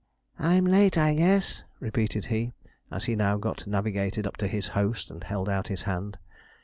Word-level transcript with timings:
'I'm 0.39 0.65
late, 0.65 0.97
I 0.97 1.13
guess,' 1.13 1.63
repeated 1.79 2.25
he, 2.33 2.53
as 2.89 3.05
he 3.05 3.15
now 3.15 3.37
got 3.37 3.67
navigated 3.67 4.25
up 4.25 4.35
to 4.37 4.47
his 4.47 4.69
host 4.69 5.11
and 5.11 5.23
held 5.23 5.47
out 5.47 5.67
his 5.67 5.83
hand. 5.83 6.17